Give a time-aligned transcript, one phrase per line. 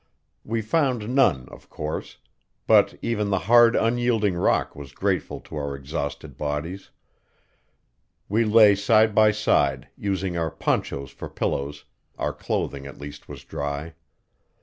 [0.43, 2.17] We found none, of course;
[2.65, 6.89] but even the hard, unyielding rock was grateful to our exhausted bodies.
[8.27, 11.85] We lay side by side, using our ponchos for pillows;
[12.17, 13.93] our clothing at least was dry.